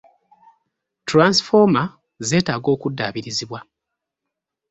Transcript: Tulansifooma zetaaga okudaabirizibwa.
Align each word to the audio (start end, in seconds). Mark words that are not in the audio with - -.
Tulansifooma 1.07 1.83
zetaaga 2.29 2.69
okudaabirizibwa. 2.75 3.59